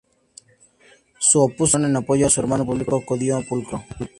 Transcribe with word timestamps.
Se 1.19 1.37
opuso 1.37 1.57
a 1.77 1.77
Cicerón 1.77 1.91
en 1.91 1.95
apoyo 1.97 2.25
a 2.25 2.29
su 2.31 2.41
hermano 2.41 2.65
Publio 2.65 2.87
Clodio 3.05 3.43
Pulcro. 3.47 3.85